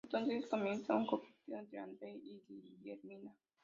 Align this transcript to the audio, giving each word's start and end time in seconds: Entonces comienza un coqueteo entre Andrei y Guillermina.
Entonces 0.03 0.47
comienza 0.47 0.95
un 0.95 1.05
coqueteo 1.05 1.53
entre 1.59 1.77
Andrei 1.79 2.19
y 2.25 2.43
Guillermina. 2.71 3.35